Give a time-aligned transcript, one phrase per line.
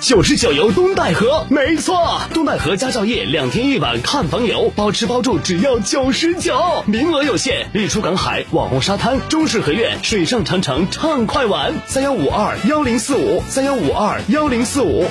[0.00, 7.68] 九十九游东戴河，没错，东戴河家兆业两天一晚看房游，包吃包住只要九十九，名额有限。
[7.72, 15.06] 日出赶海、网红沙滩、中式合院、水上长城畅快玩，三幺五二幺零四五三幺五二幺零四五。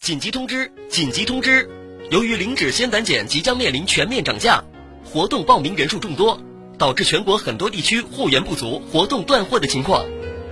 [0.00, 0.72] 紧急通知！
[0.88, 1.68] 紧急通知！
[2.10, 4.64] 由于磷脂鲜胆碱即将面临全面涨价，
[5.04, 6.40] 活动报名人数众多，
[6.76, 10.04] 导致全国很多地区货源不足、活动断货的情况。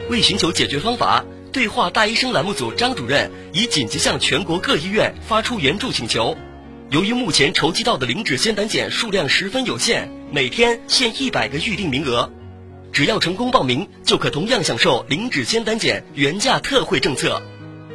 [0.09, 1.25] 为寻求解决方法。
[1.56, 6.37] 对话大医生栏目组张主任已紧急向全国各医院发出援助请求。
[6.91, 12.30] 由于目前筹集到的磷脂酰胆碱数量十分有限，每天限一百个预定名额，
[12.92, 17.40] 只要成功报名，就可同样享受磷脂酰胆碱原价特惠政策。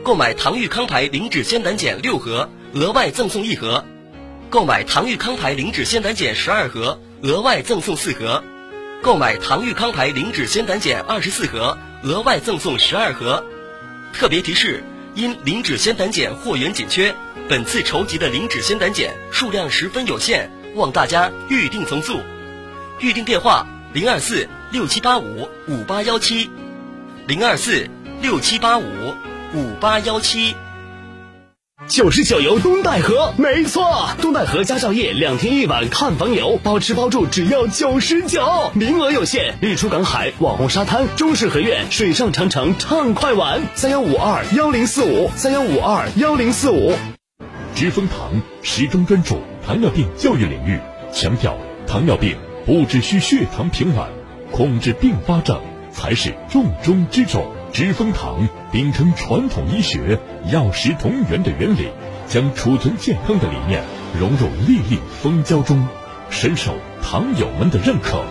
[0.03, 3.83] 购买唐玉康牌磷脂酰胆碱六盒，额外赠送一盒；
[4.49, 8.41] 购买唐玉康牌磷脂酰胆碱十二盒，额外赠送四盒；
[9.01, 13.43] 购买唐玉康牌磷脂鲜胆碱二十四盒，额外赠送十二盒。
[14.13, 14.83] 特别提示：
[15.15, 17.15] 因磷脂鲜胆碱货源紧缺，
[17.49, 22.19] 本次筹集的磷脂鲜胆碱数量十分有限，望大家预定从速。
[22.99, 26.51] 预定电话：零二四六七八五五八幺七，
[27.25, 27.89] 零二四
[28.21, 29.15] 六七八五
[29.55, 30.55] 五八幺七。
[31.91, 39.55] 九十九游东戴河，没错，东戴河家兆业两天一晚看房游，包吃包住只要九十九，名额有限。
[39.59, 46.93] 日出赶海、网红沙滩、中式合院、水上长城畅快玩，三幺五二幺零四五三幺五二幺零四五。
[47.75, 50.79] 知蜂堂始终专注糖尿病教育领域，
[51.11, 54.07] 强调糖尿病不只需血糖平稳，
[54.49, 55.59] 控制并发症
[55.91, 57.45] 才是重中之重。
[57.73, 60.17] 知蜂堂秉承传统医学
[60.49, 61.89] 药食同源的原理，
[62.27, 63.83] 将储存健康的理念
[64.17, 65.85] 融入粒粒蜂胶中，
[66.29, 66.73] 深受
[67.03, 68.23] 糖友们的认可。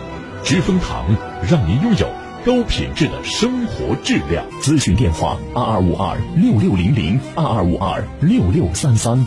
[0.43, 1.05] 知蜂堂
[1.47, 2.09] 让您拥有
[2.43, 4.43] 高品质的生活质量。
[4.61, 9.23] 咨询电话：二二五二六六零零二二五二六六三三。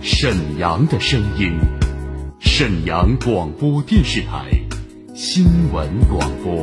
[0.00, 1.87] 沈阳的声音。
[2.40, 4.50] 沈阳广播电视台
[5.14, 6.54] 新闻广播。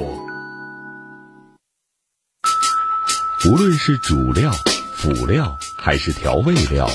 [3.46, 4.52] 无论是主料、
[4.96, 6.90] 辅料还是调味料，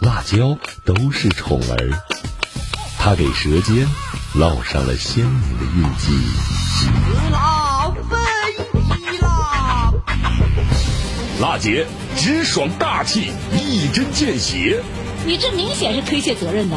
[0.00, 1.90] 辣椒都是宠儿。
[2.98, 3.88] 它给舌尖
[4.34, 6.12] 烙上了鲜明的印记。
[6.76, 6.86] 吃
[7.32, 8.16] 辣飞
[8.82, 9.92] 起啦！
[11.40, 14.82] 辣姐直爽大气，一针见血。
[15.26, 16.76] 你这明显是推卸责任的。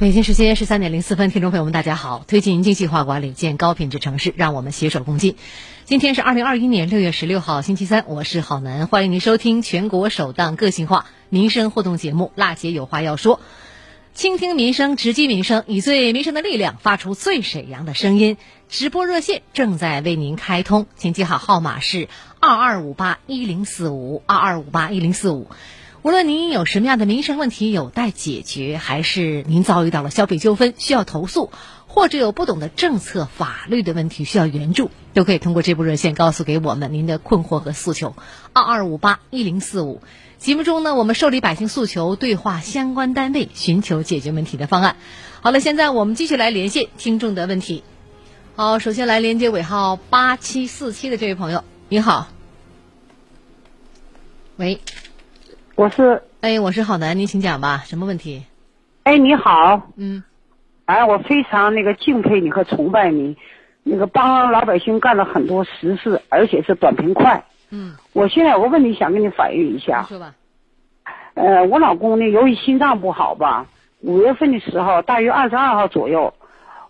[0.00, 2.24] 北京时间十三点零四分，听众朋友们，大家好！
[2.26, 5.36] 推进精细化管理，建高品质城市，让我们携手共进。
[5.84, 13.36] 今天是二零二一年六月十六号，星期三，我是郝楠，欢迎您收听全国首档个性化民生互动节目《辣姐有话要说》，
[14.14, 18.38] 倾听民生，直击民生，以最民生的力量，发出最沈阳的声音。
[18.70, 22.08] 直播热线正在为您开通，请记好号码是
[22.40, 25.48] 二二五八一零四五二二五八一零四五。
[26.02, 31.50] 无论您有什么样的民生问题有待解决，还是您遭遇到了消费纠纷需要投诉，
[31.86, 38.16] 或者有不懂的政策法律的问题需要援助，都可以通过这部热线告诉给我们您的困惑和诉求。
[38.54, 40.00] 二二五八一零四五。
[40.38, 44.96] 节目中呢，我们受理百姓诉求，对话相关单位，寻求解决问题的方案。
[45.42, 47.84] 好了，现在我们继续来连线听众的问题。
[48.56, 52.28] 好，首先来连接尾号八七四七的这位朋友，你好。
[54.56, 54.80] 喂，
[55.80, 58.44] 我是，哎，我是郝楠，您请讲吧，什么问题？
[59.04, 60.22] 哎，你好，嗯，
[60.84, 63.34] 哎，我非常那个敬佩你和崇拜你，
[63.82, 67.42] 那个帮老百姓干了很多实事，而且是短平快。
[67.70, 70.02] 嗯，我现在有个问题想跟你反映一下。
[70.02, 70.34] 说吧。
[71.32, 73.66] 呃，我老公呢，由于心脏不好吧，
[74.02, 76.34] 五月份的时候，大约二十二号左右，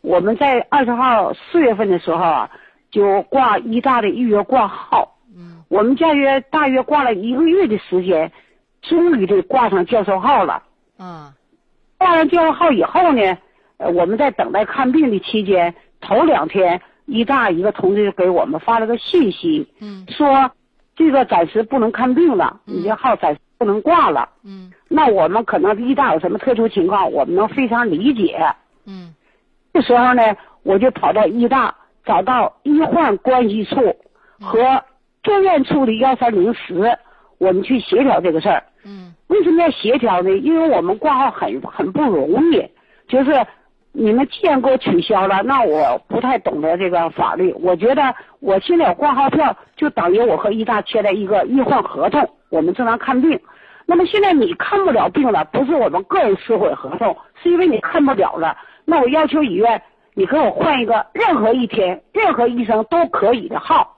[0.01, 2.51] 我们在二十号四月份的时候啊，
[2.91, 5.17] 就挂医大的预约挂号。
[5.33, 5.63] 嗯。
[5.69, 8.33] 我们大约大约挂了一个月的时间，
[8.83, 10.63] 终于就挂上教授号了。
[10.99, 11.35] 啊。
[11.99, 13.39] 挂上教授号以后呢，
[13.77, 20.51] 呃，我们在等待看病的期间，头两天医大一个同志给我们发了个信息，嗯，说
[20.97, 24.29] 这个暂时不能看病了，你这号暂时不能挂了。
[24.45, 24.73] 嗯。
[24.89, 28.39] 那我们可能医大有什么特殊情况，我们能非常理解。
[28.87, 29.15] 嗯。
[29.73, 30.23] 这时候呢，
[30.63, 31.75] 我就跑到医大，
[32.05, 33.97] 找到医患关系处
[34.41, 34.83] 和
[35.23, 36.99] 住院处的幺三零十，
[37.41, 38.63] 我们去协调这个事儿。
[38.85, 39.13] 嗯。
[39.27, 40.31] 为什么要协调呢？
[40.31, 42.69] 因为我们挂号很很不容易，
[43.09, 43.47] 就是
[43.93, 47.53] 你们既然给我取消了，那我不太懂得这个法律。
[47.55, 53.41] 我觉得我现在有挂号票，就等于我和医大签了一个医患合同，我们正常看病。
[53.87, 58.57] 那么现在你看不了病了，不是我们个人撕毁合同，是因为你看不了了。
[58.85, 59.81] 那我要求医院，
[60.15, 63.97] 你给我换一个任何一天、任何医生都可以的号。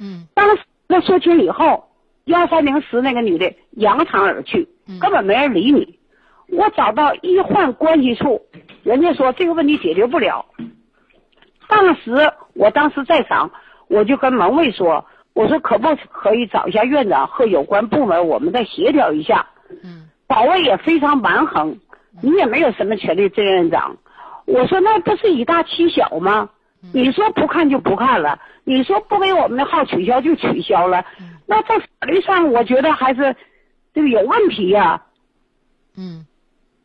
[0.00, 0.26] 嗯。
[0.34, 1.89] 当时那说清以后，
[2.30, 4.68] 幺三零十那个女的扬长而去，
[5.00, 5.98] 根本没人理你。
[6.48, 8.42] 我找到医患关系处，
[8.84, 10.46] 人家说这个问题解决不了。
[11.68, 13.50] 当时我当时在场，
[13.88, 15.04] 我就跟门卫说
[15.34, 19.46] ：“我说可不可以找一下院长和有关部门，我们再协调一下。”
[19.84, 20.08] 嗯。
[20.26, 21.76] 保卫也非常蛮横，
[22.22, 23.96] 你也没有什么权利，郑院长。
[24.46, 26.48] 我说那不是以大欺小吗？
[26.94, 31.04] 你说不看就不看了，你说不给我们的号取消就取消了，
[31.50, 33.34] 那在法律上我觉得还是
[33.92, 35.02] 这个有问题呀、
[35.96, 36.24] 嗯。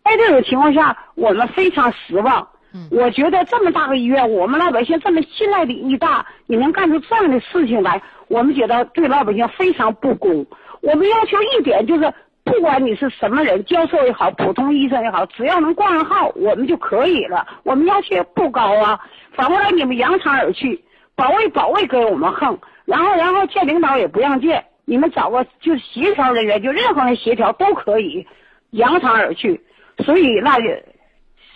[0.04, 2.48] 在这种情况下，我们非常失望。
[2.74, 2.88] 嗯。
[2.90, 10.48] 我觉得这么大个医院，我们老百姓这么信赖的医大，你能干出这样的事情来，我们觉得对老百姓非常不公。
[10.82, 12.12] 我们要求一点就是，
[12.44, 17.46] 不管你是什么人，教授也好，普通医生也好，只要能挂上号，我们就可以了。
[17.62, 19.00] 我们要求也不高啊。
[19.34, 20.84] 反过来你们扬长而去，
[21.16, 28.28] 保卫保卫给我们横，然后然后见领导也不让见，你们找个就是协调人员，就任何人协调都可以，
[28.70, 29.62] 扬长而去。
[30.06, 30.66] 所以那就，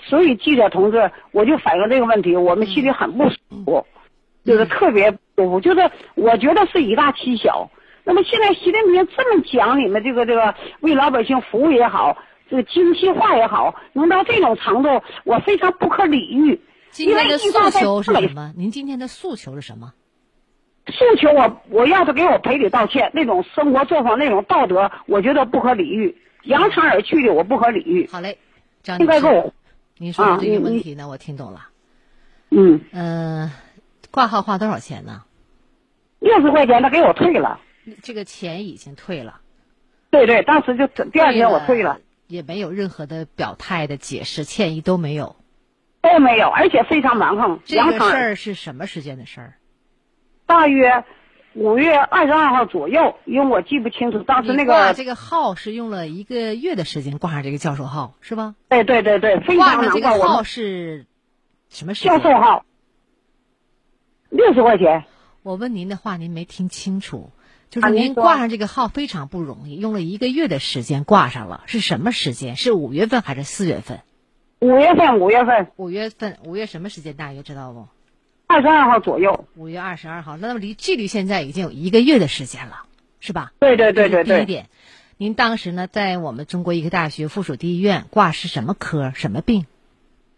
[0.05, 3.35] 所以记者同志，我就反映这个问题，我们心里很不舒
[3.65, 3.85] 服，
[4.45, 7.69] 就是特别不舒服，就是我觉得是以大欺小。
[8.05, 12.17] 那么现在习近平这么讲你们这个这个为老百姓服务也好，
[12.49, 16.59] 这个精细化也好，能到这种程度，我非常不可理喻。
[16.89, 18.51] 今天的因为诉求是什么？
[18.57, 19.93] 您今天的诉求是什么？
[20.91, 28.07] 诉求我我要他给我赔礼道歉，那种生活作风那种道德，我觉得不可理喻，扬长而去的我不可理喻。
[28.11, 28.37] 好嘞，
[28.83, 29.53] 张女士应该给我，
[29.97, 31.69] 您说的这个问题呢，我听懂了。
[32.51, 33.51] 嗯，嗯，
[34.11, 35.23] 挂号花多少钱呢？
[36.19, 37.59] 六十块钱他给我退了。
[38.03, 39.41] 这个钱已经退了，
[40.11, 45.35] 对对，当时就第二天我退了，也没有任何的表态的解释，歉意都没有。
[46.01, 47.59] 都没有，而且非常蛮横。
[47.65, 49.53] 这个事儿是什么时间的事儿？
[50.49, 51.05] 大约
[51.53, 58.55] 五月二十二号左右，因为我记不清楚当时那个，你挂这个号是用了一个月的时间挂上这个教授号，是吧？
[58.67, 60.19] 对对对对，非挂上这常难过。
[60.19, 61.05] 我个号是
[61.69, 62.17] 什么时间？
[62.17, 62.65] 教授号
[64.29, 65.05] 六十块钱，
[65.43, 67.29] 我问您的话，您没听清楚。
[67.69, 72.55] 就是您挂上这个号非常不容易，用了一个月的时间挂上了，是什么时间？
[72.55, 73.99] 是五月份还是四月份？
[74.61, 77.13] 五月份五月份五月份，五月什么时间？
[77.13, 77.87] 大约知道不？
[78.49, 79.45] 二十二号左右。
[79.55, 82.81] 五月二十二号，那么离距离现在已经有一个月的时间了，
[83.19, 83.53] 是吧？
[83.59, 84.69] 对对对对对，第一点，
[85.17, 89.11] 您当时呢，在我们中国医科大学附属第一医院挂是什么科？
[89.13, 89.67] 什么病？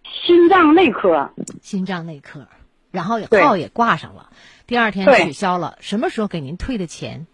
[0.03, 1.32] 心脏内科。
[1.62, 2.50] 心脏内科，
[2.91, 4.30] 然后也号也挂上了，
[4.68, 5.77] 第二天取消了。
[5.80, 7.27] 什么时候给您退的钱？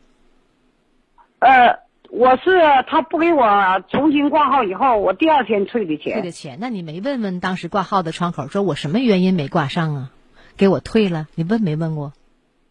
[1.40, 1.80] 呃，
[2.12, 3.44] 我是他不给我
[3.90, 6.14] 重新挂号以后，我第二天退的钱。
[6.14, 6.60] 退的钱？
[6.62, 10.12] 那你没问问当时挂号的窗口，说我什么原因没挂上啊？
[10.58, 12.12] 给我退了，你问没问过？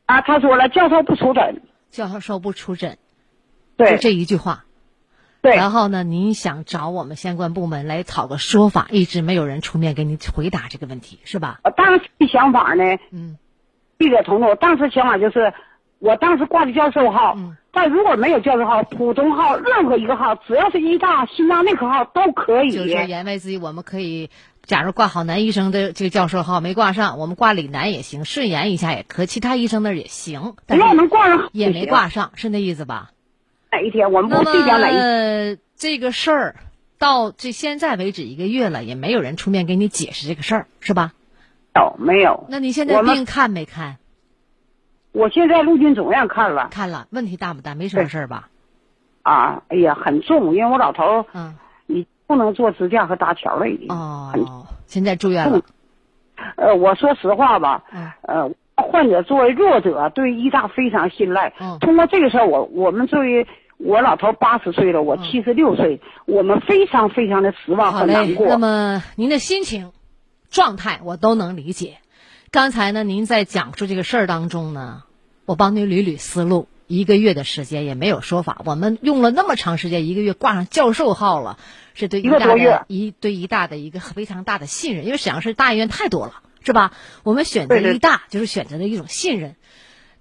[0.07, 1.62] 啊，他说了，教授不出诊。
[1.90, 2.99] 教授不出诊，
[3.76, 4.64] 对就这一句话。
[5.40, 5.57] 对。
[5.57, 11.61] 然后呢，您想找我们相关部门来讨个说法，一直没有人出面给您回答这个问题，是吧？
[11.64, 13.38] 我当时的想法呢，嗯，
[13.99, 15.55] 记者同志，我当时想法就是，
[16.00, 22.71] 我当时挂的教授号，嗯但如果没有教授号，普通号任何一个号，只要是医大、心脏内科号都可以。
[22.71, 24.31] 就是言外之意，我们可以，
[24.67, 33.13] 假如挂好男医生的这个教授号没挂上，我们挂李楠也行，顺延一下也可，其他医生那儿也行，但只要能挂上也没挂上，是那意思吧？
[33.71, 36.57] 哪一天我们那不这边哪一么这个事儿
[36.99, 41.13] 到这现在为止一个月了，也没有人出面给你解释这个事儿，是吧？
[41.77, 42.47] 有没有？
[42.49, 43.99] 那你现在病看没看？
[45.13, 47.75] 我现在陆军总院看了看了，问题大不大？
[47.77, 48.49] 没什么事儿吧？
[49.23, 51.57] 啊，哎呀，很重，因为我老头儿嗯，你
[52.26, 53.88] 不能做支架和搭桥了已经。
[53.88, 55.62] 哦，现在住院了。
[56.56, 61.54] 呃，我说实话吧，嗯呃，患者作为弱者，对医大非常信赖。
[61.59, 63.47] 嗯通过这个事儿，我我们作为
[63.78, 68.47] 我老头八十岁了，我七十六岁，我们非常非常的失望和难过。
[68.49, 69.92] 那么您的心情、
[70.50, 71.99] 状态我都能理解。
[72.50, 75.02] 刚才呢，您在讲述这个事儿当中呢，
[75.47, 76.68] 我帮您捋捋思路。
[76.87, 81.59] 一个月的时间也没有说法，我们用了那么长时间，一个月挂上教授号了，
[81.95, 86.93] 是对医一大的一对医大的一个非常大的信任，因为沈阳市大医院太多了，是吧？
[87.23, 89.57] 我们选择对对医大就是选择的一种信任。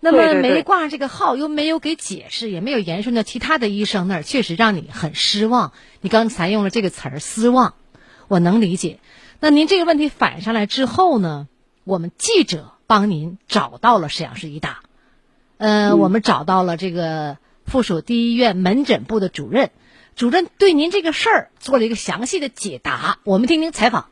[0.02, 5.72] 那么没挂上这个号，又没有给解释，也没有延伸到其他的医生那儿，确实让你很失望。
[6.02, 7.74] 你刚才用了这个词儿“失望”，
[8.28, 9.00] 我能理解。
[9.40, 11.48] 那您这个问题反映上来之后呢，
[11.86, 14.82] 我们记者帮您找到了沈阳市医大，
[15.58, 19.72] 呃，我们找到了这个附属第一医院门诊部的主任，
[20.16, 24.10] 主任对您这个事儿做了一个详细的解答，我们听听采访。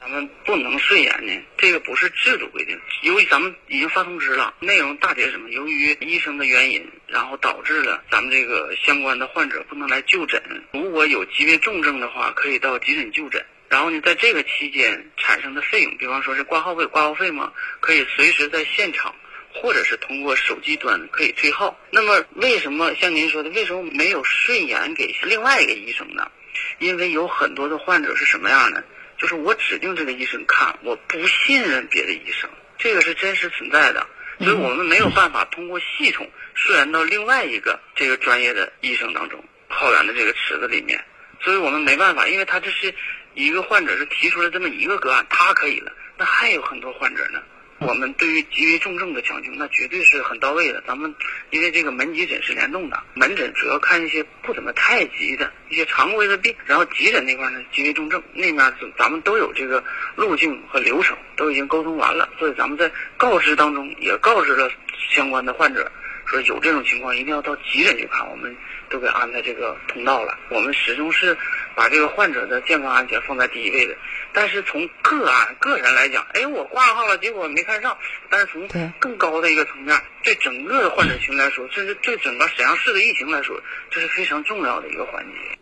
[0.00, 2.78] 咱们不能顺延呢，这个不是制度规定。
[3.04, 5.48] 由于咱们已经发通知了，内容大体是什么？
[5.48, 10.42] 由于医生的原因，然后导致了咱们这个相关的患者不能来就诊。
[10.72, 13.46] 如果有疾病重症的话，可以到急诊就诊。
[13.70, 17.52] 然后呢，在这个期间产生的费用，比方说是挂号费，挂号费嘛？
[17.80, 19.14] 可以随时在现场，
[19.54, 21.78] 或者是通过手机端可以退号。
[21.90, 26.30] 那么为什么像您说的，为什么没有顺延给另外一个医生呢？
[26.78, 28.82] 因为有很多的患者是什么样呢？
[29.16, 34.06] 就是我指定这个医生看，我不信任别的医生，这个是真实存在的，
[34.40, 41.02] 所以我们没有办法通过系统顺延到另外一个这个专业的医生当中号源的这个池子里面，
[41.40, 42.92] 所以我们没办法，因为他这是
[43.34, 47.40] 一个患者是提出了这么一个个案，他可以了，那还有很多患者呢。
[47.78, 50.82] 我们对于急危重症的抢救，那绝对是很到位的。
[50.86, 51.12] 咱们
[51.50, 59.82] 因为这个门急诊是联动的，门诊主要看一些不怎么太急的一些常规的病，然后急诊那块呢急危重症，那面咱们都有这个
[60.14, 62.28] 路径和流程，都已经沟通完了。
[62.38, 64.70] 所以咱们在告知当中也告知了
[65.10, 65.90] 相关的患者，
[66.26, 68.56] 说有这种情况一定要到急诊去看，我们
[68.88, 70.38] 都给安排这个通道了。
[70.50, 71.36] 我们始终是
[71.74, 73.94] 把这个患者的健康安全放在第一位的。
[74.32, 77.96] 但是从个案个人来讲，哎，我挂号了，结果没看上。
[78.30, 85.58] 但是从更高的一个层面，对整个的患者群来说，甚至对整个沈阳市的疫情来说，这是非常重要的一个环节。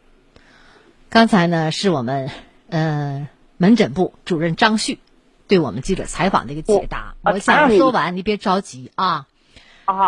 [1.10, 2.30] 刚才呢，是我们
[2.70, 3.28] 呃
[3.58, 4.98] 门诊部主任张旭
[5.48, 7.14] 对我们记者采访的一个解答。
[7.22, 9.26] 我我想说完，你别着急啊。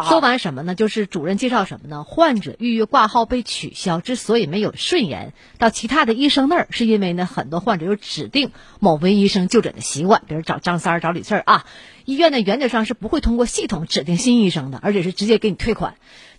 [0.09, 0.75] 说完什么呢？
[0.75, 2.05] 就是主任介绍什么呢？
[2.05, 8.51] 患者预约挂号被取消，之所以没有顺延到其他的医生那儿，是因为呢，很多患者有指定
[8.81, 11.65] 某位医生就诊的习惯，比如找张三儿、找李四儿啊。
[12.05, 15.95] 医院呢，原则上是不会通过系统指定新医生的，而且是直接给你退款。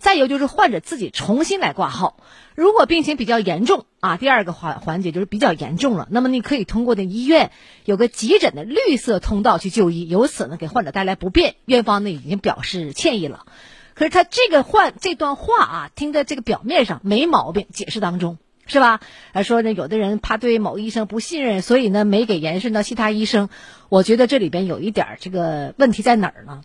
[0.06, 2.18] 再有就是患者自己重新来挂号，
[2.54, 7.50] 如果病情比较严重啊，第二个环环节就是比较严重了，那么你可以通过的医院
[7.86, 13.48] 有个急诊的绿色通道去就医，由此呢给患者带来不便，院方呢已经表示歉意了。
[13.96, 19.00] 可是他这个患这段话啊，听在这个表面上没毛病，解释当中是吧？
[19.34, 23.50] 还说呢，有的人怕对某医生不信任，所以呢没给延伸到其他医生。
[23.90, 26.62] 我觉得这里边有一点这个问题在哪儿呢？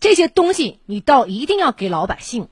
[0.00, 2.48] 这些东西你倒一定要给老百姓，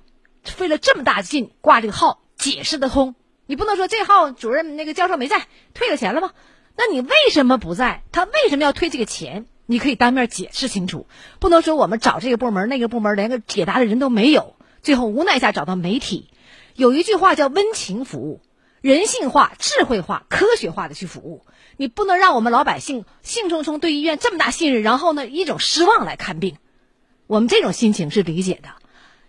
[0.55, 3.15] 费了这么大劲挂这个号，解释得通。
[3.47, 6.33] 你不能说这号主任那个教授没在，退了钱了吗？
[6.77, 8.03] 那你为什么不在？
[8.13, 9.47] 他为什么要退这个钱？
[9.67, 11.07] 你可以当面解释清楚，
[11.41, 16.31] 不能说我们找这个部门那个部门连个解答的人都没有，最后无奈下找到媒体。
[16.75, 18.41] 有一句话叫温情服务，
[18.81, 21.45] 人性化、智慧化、科学化的去服务。
[21.77, 26.57] 你不能让我们老百姓兴冲冲对医院这么大信任，然后呢一种失望来看病。
[27.27, 28.71] 我们这种心情是理解的。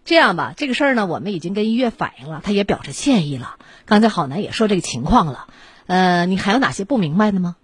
[0.09, 3.57] 这样吧，这个事儿呢，我们已经跟医院反映了，他也表示歉意了。
[3.85, 5.45] 刚才郝楠也说这个情况了，
[5.85, 7.57] 呃，你还有哪些不明白的吗？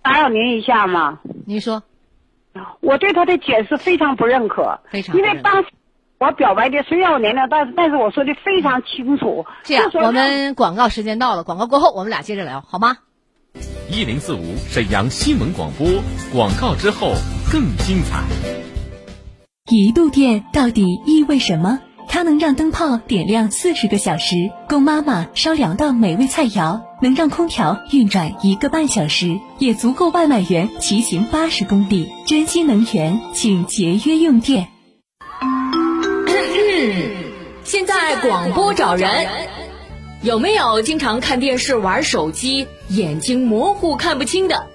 [0.00, 1.18] 打扰您一下吗？
[1.44, 1.82] 您说。
[2.80, 5.68] 我对他的解释非常不认可，非常因为当时
[6.18, 9.44] 我表白的虽然我年龄大，但是我说的非常清楚。
[9.62, 12.96] 这样，我们广告时间到了，广告过后我们俩接着聊，好吗？
[13.90, 15.86] 一零四五沈阳新闻广播，
[16.32, 17.12] 广告之后
[17.52, 18.71] 更精彩。
[19.70, 21.78] 一度电到底意味什么？
[22.08, 24.34] 它能让灯泡点亮四十个小时，
[24.68, 32.10] 供妈妈烧两道美味菜肴；能让空调运转一个半小时，也足够外卖员骑行八十公里。
[32.26, 34.66] 珍惜能源，请节约用电。
[37.62, 39.28] 现在广播找人，
[40.22, 44.66] 有没有经常看电视、玩手机，眼睛模糊看不清的，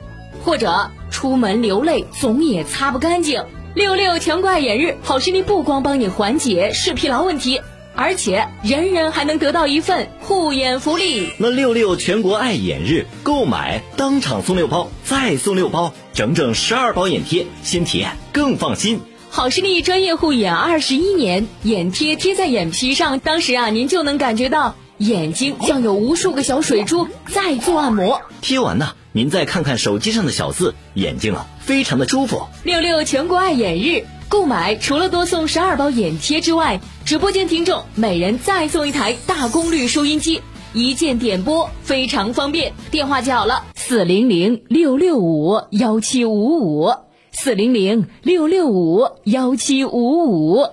[0.46, 3.44] 或者出门流泪总也擦不干净？
[3.78, 7.62] 六六全国爱眼日，好视力不光帮你缓解视疲劳问题，
[7.94, 11.30] 而且人人还能得到一份护眼福利。
[11.38, 19.00] 那六六全国爱眼日购买当场送六包，再送六包，整整十二包眼贴，新体验更放心。
[19.30, 28.24] 好视力专业护眼二十一年，眼贴贴在眼皮上，当时啊，您就能感觉到眼睛像有无数个小水珠在做按摩。
[28.42, 32.48] 贴完呢，您再看看手机上的小字，眼睛啊，非常的舒服。
[32.64, 40.42] 六六全国爱眼日购买，除了多送十二包眼贴之外，直播间听众每人再送一台大功率收音机，
[40.74, 42.74] 一键点播，非常方便。
[42.92, 46.94] 电话记好了：四零零六六五幺七五五。
[47.32, 50.68] 四零零六六五幺七五五。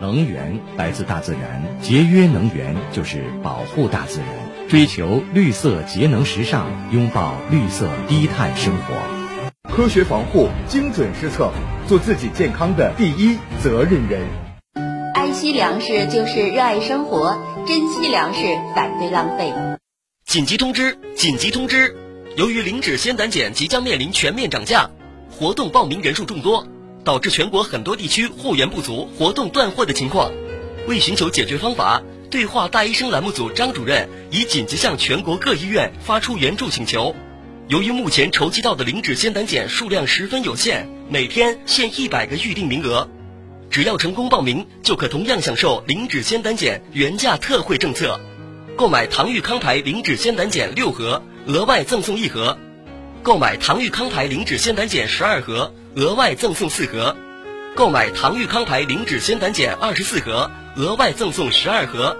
[0.00, 4.28] 能源来自大自然，节约能源就是保护大自然，
[4.68, 8.94] 追求绿色节能时尚，拥抱绿色低碳生活。
[9.74, 11.50] 科学防护，精准施策，
[11.86, 14.20] 做自己健康的第一责任人。
[15.14, 18.40] 爱惜粮食就是热爱生活，珍惜粮食，
[18.76, 19.54] 反对浪费。
[20.26, 20.98] 紧急通知！
[21.16, 21.96] 紧急通知！
[22.36, 24.90] 由于磷脂鲜胆碱即将面临全面涨价。
[25.30, 26.66] 活动报名人数众多，
[27.04, 30.30] 导致全国很多地区货源不足、活动断货的情况。
[30.86, 37.16] 为寻求解决方法，对话大医生栏目组张主任已紧急向全国各医院发出援助请求。
[37.68, 43.08] 由于目前筹集到的磷脂酰胆碱数量十分有限，每天限一百个预定名额，
[43.70, 48.20] 只要成功报名，就可同样享受磷脂酰胆碱原价特惠政策。
[48.76, 52.58] 购买唐玉康牌磷脂酰胆碱六盒，额外赠送一盒。
[53.22, 57.16] 购买唐玉康牌磷脂酰胆碱十二盒，额外赠送四盒；
[57.74, 62.16] 购买唐玉康牌磷脂鲜胆碱二十四盒，额外赠送十二盒。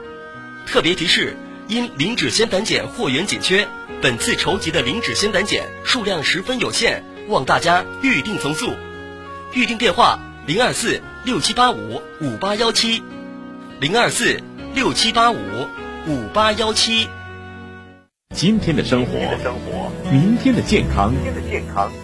[0.66, 3.66] 特别提示：因磷脂鲜胆碱货源紧缺，
[4.00, 8.72] 本次筹集的磷脂鲜胆碱数量十分有限，望大家预定从速。
[9.52, 13.02] 预定电话：零二四六七八五五八幺七，
[13.80, 14.40] 零二四
[14.74, 15.38] 六七八五
[16.06, 17.08] 五八幺七。
[18.34, 19.12] 今天的生活，
[20.12, 21.12] 明天的健康，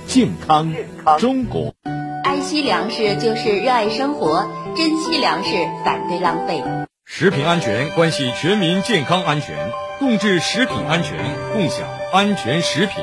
[0.07, 0.73] 健康
[1.19, 1.73] 中国。
[2.45, 5.51] 惜粮食就是热爱生活，珍惜粮食，
[5.83, 6.63] 反对浪费。
[7.07, 9.57] 食品安全关系全民健康安全，
[9.99, 11.19] 共治食品安全，
[11.53, 13.03] 共享安全食品。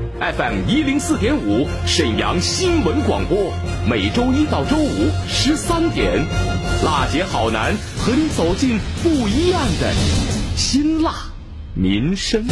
[0.21, 3.51] FM 一零四点五，沈阳新闻广播，
[3.89, 6.13] 每周一到周五十三点，
[6.85, 9.91] 辣姐好男和你走进不一样的
[10.55, 11.11] 辛辣
[11.75, 12.45] 民生。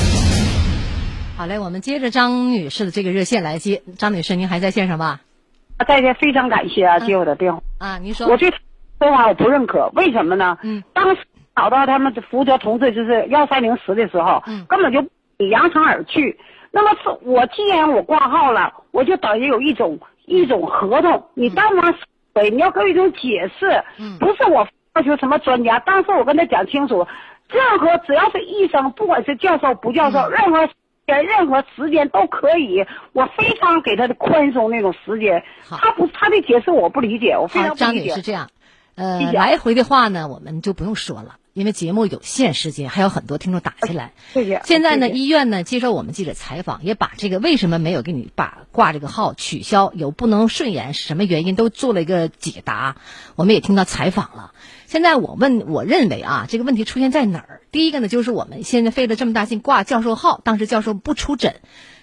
[1.37, 3.83] 好嘞，我们接着张女士的这个热线来接。
[3.99, 5.21] 张女士，您还在线上吧？
[5.87, 7.99] 在线，非常感谢啊，接我的电话啊。
[7.99, 10.57] 您说，我对说法我不认可，为什么呢？
[10.63, 11.21] 嗯，当时
[11.55, 15.07] 找到他们福德同志就是幺三零十的时候，嗯，根本就
[15.45, 16.39] 扬长而去。
[16.71, 21.95] 那么是我既然我挂号了，我就等于有一种一种合同，你当然
[22.33, 23.83] 对，你要给我一种解释，
[24.19, 27.07] 不是我要求什么专家，当时我跟他讲清楚，
[27.49, 30.67] 任何只要是医生，不管是教授不教授，任何
[31.07, 37.85] 间任何时间都可以，我非常给他的宽松那种时间，他不他的解释我不理解，我非常不理解。
[37.85, 38.49] 张女士这样。
[38.93, 44.13] 呃，来回的话呢，我们就不用说了，因为节目有限时间，还有很多听众打进来。
[44.33, 44.61] 谢谢。
[44.65, 52.97] 现在呢，医院呢接受我们记者采访，也把这个为什么没有给你把挂这个号取消，有不能顺延是什么原因，都做了一个解答。
[53.35, 54.53] 我们也听到采访了。
[54.87, 57.61] 现在我问，我认为啊，这个问题出现在哪儿？
[57.71, 61.61] 第一个呢，就是我们现在费了这么大劲挂教授号，当时教授不出诊，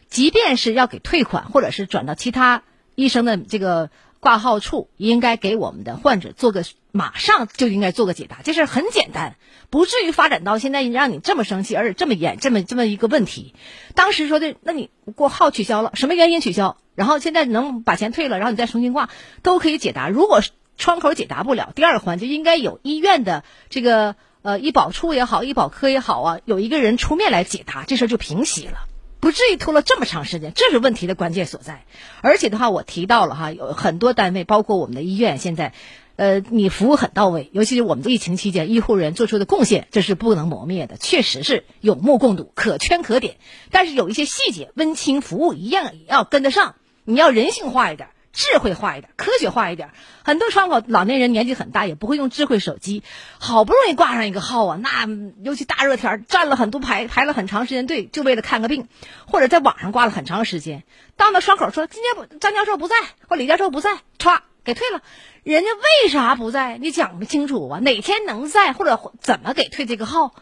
[0.08, 2.62] 即便是要给退款，或者是转到其他
[2.94, 9.36] 医生的这个挂号处，应该给我们的患者做个马上就应该做个解答，这事儿很简单，
[9.70, 13.54] 不至于发展到现在让你这么生气，而且这么严这么这么一个问题。
[13.94, 16.78] 当时说的，那你挂号取消了，什么原因取消？
[16.94, 19.10] 然后现在能把钱退了，然后你再重新挂，
[19.42, 20.08] 都可以解答。
[20.08, 20.40] 如果
[20.78, 28.88] 窗口解答不了，第二环节应该有医院的这个呃医保处也好，医保科也好啊，有一个人出面来解答，这事儿就平息了。
[29.26, 31.84] 不至于拖了这么长时间，这是问题的关键所在。
[32.20, 35.72] 而且的话，我提到了哈，有很多单位，包括我们的医院，现在，
[36.14, 43.38] 呃，你服务很到位，尤其是我们疫情期间医护人员做出的贡献，这是不能磨灭的，确实是有目共睹，可圈可点。
[43.72, 48.10] 但是有一些细节，温情服务一样也要跟得上，你要人性化一点。
[48.36, 49.92] 智慧化一点，科学化一点。
[50.22, 53.02] 很多窗口老年人年纪很大，也不会用智慧手机，
[53.38, 55.08] 好不容易挂上一个号啊，那
[55.42, 58.88] 尤其大热天站了很多排，排了很长时间队，就为了看个病，
[59.26, 60.84] 或者在网上挂了很长时间，
[61.16, 62.94] 到那窗口说今天不张教授不在，
[63.26, 65.00] 或李教授不在，歘给退了。
[65.42, 66.76] 人家为啥不在？
[66.76, 70.34] 你讲不清楚啊，哪天能在，或者怎么给退这个号？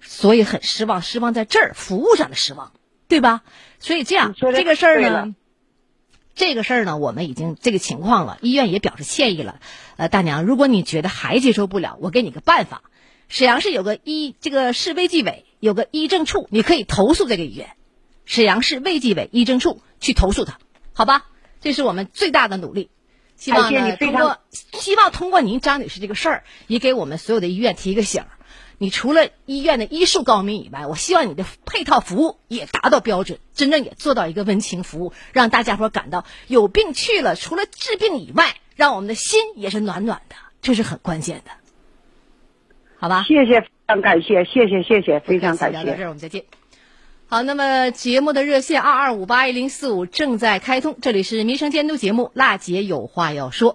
[0.00, 2.72] 所以很失望，失望在这儿，服务上的失望，
[3.06, 3.42] 对吧？
[3.80, 5.34] 所以这样这个事儿呢。
[6.38, 9.60] 这个事儿呢，我们已经这个情况了，医院也表示歉意了。
[9.96, 12.82] 呃，大娘，如果你觉得还接受不了，我给你个办法，
[13.28, 17.70] 沈阳市有个医这个市卫计委有个医政处，你可以投诉这个医院，
[18.24, 20.60] 沈阳市卫计委医政处去投诉他，
[20.92, 21.26] 好吧？
[21.60, 22.88] 这是我们最大的努力，
[23.34, 24.38] 希望呢通过
[24.72, 28.28] 希望通过您张女士这个事儿，也给我们所有的医院提一个醒儿。
[28.78, 41.50] 你除了医院的医术高明以外，我希望你的配套服务也达到标准，真正也做到一个温情服务，让大家伙感到有病去了，除了治病以外，让我们的心也是暖暖的，这是很关键的，
[42.98, 43.24] 好吧？
[43.26, 45.78] 谢谢，非常感谢，谢谢，谢谢，非常感谢。
[45.78, 46.44] 聊到这儿，我们再见。
[47.26, 53.74] 好，那么节目的热线二二五八一零四五正在开通，这里是民生监督节目《辣姐有话要说》。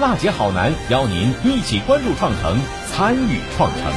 [0.00, 2.56] 辣姐好男邀您一起关注创城，
[2.86, 3.92] 参与创城。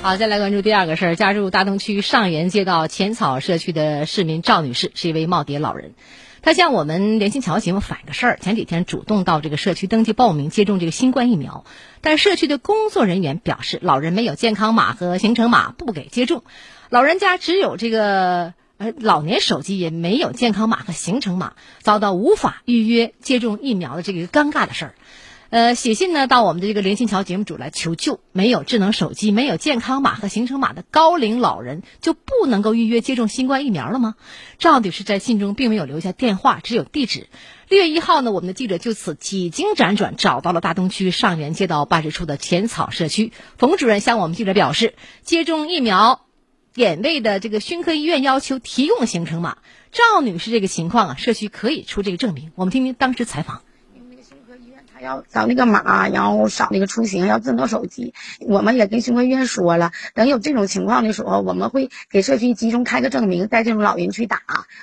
[0.00, 1.16] 好，再来关注第二个事儿。
[1.16, 5.94] 家住大东区上元街道浅草社区的市民赵女士是一位耄耋老人，
[6.40, 11.64] 她向我们联新桥节目反映个事儿：前几天主动到这个社区登记报名接种这个新冠疫苗，
[12.00, 16.44] 但社区的工作人员表示，老人没有健康码和行程码，不给接种。
[16.90, 18.54] 老人家只有这个。
[18.76, 24.94] 而老年手机也没有健康码和行程码，遭到无法预约接种疫苗的这个尴尬的事儿。
[25.50, 28.18] 呃，写信呢到我们的这个连心桥节目组来求救。
[28.32, 34.16] 没有智能手机、没有健康码和行程码的高龄老人就不能够预约接种新冠疫苗了吗？
[34.58, 37.28] 赵女士在信中并没有留下电话，只有地址。
[37.68, 46.22] 六月一号呢，我们的记者就此几经辗转找到了大东区上元街道办事处的浅草社区，冯主任向我们记者表示，接种疫苗。
[46.74, 49.58] 点位的这个胸科医院要求提供行程码，
[49.92, 52.50] 赵女士这个情况啊，社区可以出这个证明。
[52.56, 53.62] 我们听听当时采访。
[53.94, 58.12] 因为那个胸科医院他要扫那个码，然后扫那个出行要智能手机。
[58.40, 64.40] 我们也跟胸科医院说了，等有这种情况的时候，我们会给社区集中开个证明，带这种老人去打，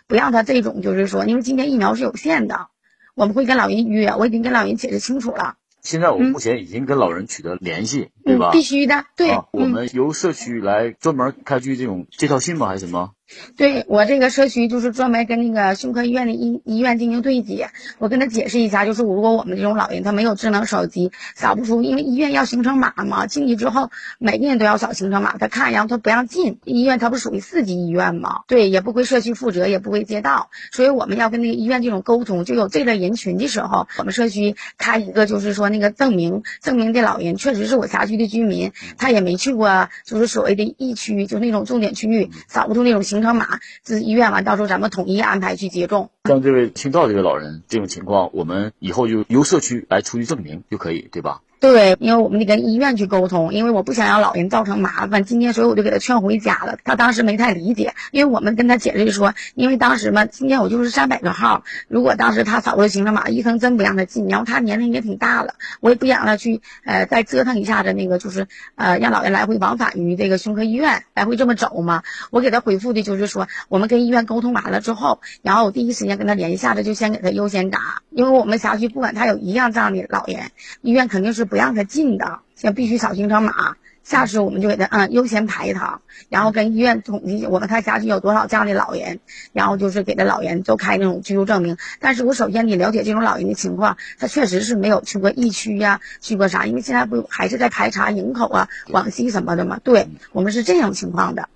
[0.07, 2.67] 不让他这种就是说，因为今天疫苗是有限的，
[3.15, 5.55] 我们会跟老人约，我已经跟老人解释清楚了。
[5.81, 8.51] 现在我们目前已经跟老人取得联系，对吧？
[8.51, 9.39] 必须的，对。
[9.51, 12.67] 我们由社区来专门开具这种介绍信吗？
[12.67, 13.11] 还是什么？
[13.55, 26.59] 对我这个社区就是专门跟那个胸科医院的医医院进行对接，我跟他解释一下，就是如果我们这种老人他没有智能手机扫不出，因为医院要行程码嘛，进去之后每个人都要扫行程码，他看然后他不让进。
[26.65, 38.10] 医院它不属于四级医院嘛，对，也不归社区负责，也不归街道，所以我们要跟那个医院这种沟通，就有这类人群的时候，我们社区开一个就是说那个证明，证明这老人确实是我辖区。
[38.11, 46.11] 区的居民，他也没去过，就是所谓的疫区，就那种重点区域，扫不出那种行程码，这医院完到时候咱们统一安排去接种。
[46.25, 51.41] 像这位听到这位老人这种情况，我们以后就由社区来出具证明就可以，对吧？
[51.61, 55.23] 对，因为我们得跟医院去沟通，因为我不想让老人造成麻烦。
[55.23, 56.79] 今天所以我就给他劝回家了。
[56.83, 64.27] 他当时没太理解，因为我们跟他解释说，因为当时嘛，今天我就是三百个号，如果当时他扫了行程码，医生真不让他进。
[64.27, 72.01] 然后他年龄也挺大了，我也不想让他去呃再折腾一下子那个就是呃让老人来回往返于这个胸科医院来回这么走嘛。
[72.31, 80.49] 我给他回复的就是说，我们跟医院沟通完了之后，然后我第一时间跟他联系下子，就先给他优先打，因为我们辖区不管他有一样这样的老人，
[80.81, 81.47] 医院肯定是。
[81.51, 83.75] 不让他进的，先必须扫行程码。
[84.03, 89.19] 下次我们就给他嗯优先排一趟，然后跟医院统计我们看辖区有多少这样的老人，
[89.51, 91.75] 然后就是给他老人都开那种居住证明。
[91.99, 96.65] 但是我首先得了解这种老人的情况，他确实是没有去过疫区呀，去过啥？
[96.65, 99.81] 因为现在不还是在排查营口啊、广西什么的吗？
[99.83, 101.49] 对我们是这种情况的。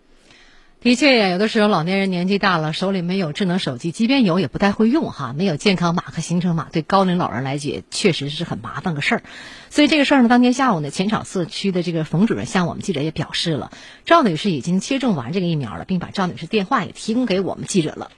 [0.81, 5.33] 的确呀，有的时候老年人年纪大了，手里没有智能手机，即便有也不太会用哈。
[5.35, 9.23] 没有健康码和行程码，对高龄老人来讲确实是很麻烦个事儿。
[9.71, 13.71] 所以这个事儿呢，当天下午呢，前场社区的这个冯主任向我们记者也表示了，
[14.05, 18.11] 赵女士已经接种完这个疫苗了，并把赵女士电话也提供给我们记者了。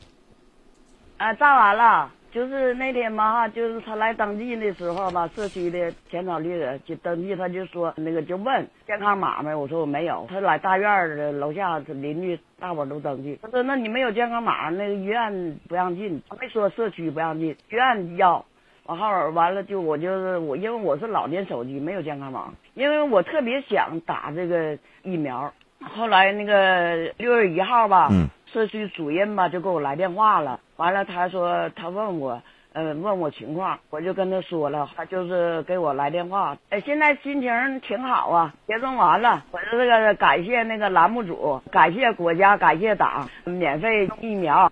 [1.16, 2.12] 啊，扎完了。
[2.38, 9.56] 就是那天嘛哈，就是他来登记的时候吧，社区的前草绿的就登记，他就说那个就问健康码没？
[9.56, 10.28] 我说我没有。
[10.30, 13.40] 他来大院的楼下邻居大伙都登记。
[13.42, 16.22] 他说那你没有健康码，那个医院不让进。
[16.30, 18.46] 他没说社区不让进，医院要。
[18.86, 25.52] 完后完了就我就是我，因为我是老年手机没有健康码，因为我特别想打这个疫苗。
[25.80, 28.10] 后来那个六月一号吧。
[28.54, 44.72] 社区主任吧就给我来电话了，完了他说他问我，呃问我情况，我就跟他说了，他就是给我来电话，哎现在心情挺好啊，接种完了，我说这个感谢那个栏目组，感谢国家，感谢党，免费疫苗。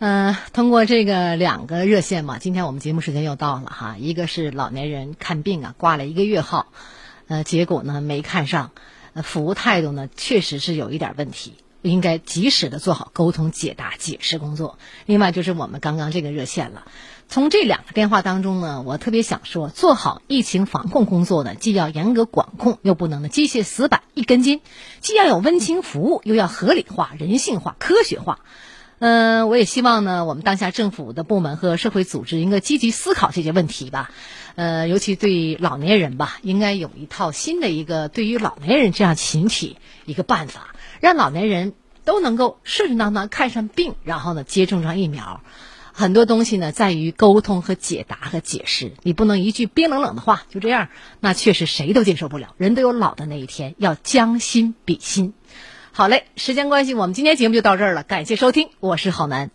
[0.00, 6.66] 嗯，通过这个两个热线嘛，今天我们节目时间又到了哈，一个是老年人看病啊挂了一个月号，
[7.28, 8.72] 呃结果呢没看上，
[9.22, 11.54] 服务态度呢确实是有一点问题。
[11.82, 14.78] 应该及时的做好沟通、解答、解释工作。
[15.04, 16.86] 另外就是我们刚刚这个热线了。
[17.28, 24.60] 从这两个电话当中呢，我特别想说，做好疫情防控工作呢，既要严格管控，又不能呢机械死板一根筋；
[25.02, 28.40] 既要有温情服务，又要合理化、人性化、科学化。
[28.98, 34.10] 嗯，我也希望呢，我们当下政府的部门和社会组织应该积极思考这些问题吧。
[34.54, 39.76] 呃，尤其对老年人吧，应该有一套新的一个对于老年人这样群体
[40.06, 40.74] 一个办法。
[41.00, 45.42] 让老年人都能够顺顺当当看上病，然后呢接种上疫苗。
[45.92, 50.88] 很多东西呢在于沟通和解答和解释，你不能一句冰冷冷的话就这样，
[51.20, 52.54] 那确实谁都接受不了。
[52.56, 55.34] 人都有老的那一天，要将心比心。
[55.96, 59.52] 好嘞，时间关系，我们今天节目就到这儿了，感谢收听，我是郝楠。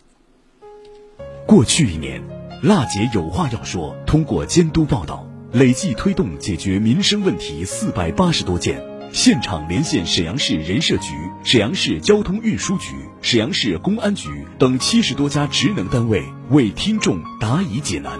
[1.46, 2.22] 过去一年，
[2.62, 8.82] 辣姐有话要说，通过监督报道，累计推动解决民生问题四百八十多件。
[9.12, 11.12] 现场连线沈阳市人社局、
[11.44, 18.18] 沈阳市交通运输局、沈阳市公安局等七十多家职能单位，为听众答疑解难。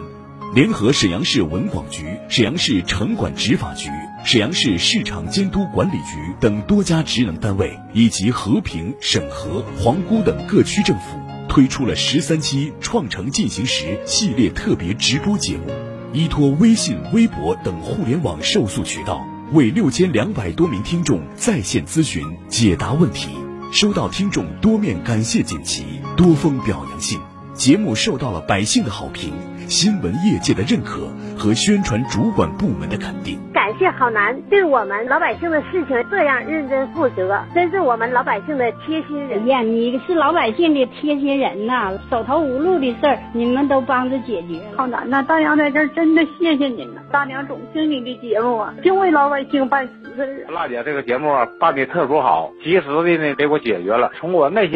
[0.54, 3.88] 联合沈阳市文广局、沈阳市城管执法局、
[4.22, 15.72] 沈阳市市场监督管理局等多家职能单位，以及和平、沈河、皇姑等各区政府，推出了十三期“创城进行时”系列特别直播节目，
[16.12, 19.26] 依托微信、微博等互联网受诉渠道。
[19.52, 23.30] 为六千两百多名听众在线咨询解答问题，
[23.72, 25.82] 收到听众多面感谢锦旗、
[26.16, 27.18] 多封表扬信，
[27.54, 29.32] 节目受到了百姓的好评、
[29.66, 33.40] 新闻业界的认可和宣传主管部门的肯定。
[33.80, 39.46] 感谢郝楠对我们老百姓的事情这样认真负责，真是我们老百姓的贴心人。
[39.46, 44.60] 呀，你是老百姓的贴心人呐，手头无路的事儿你们都帮着解决。
[44.76, 47.00] 郝楠呐，大娘在这儿真的谢谢您了。
[47.10, 50.46] 大娘总听你的节目啊，就为老百姓办实事。
[50.50, 54.68] 辣姐这个节目办的特殊好，及时的呢给我解决了，从我内心。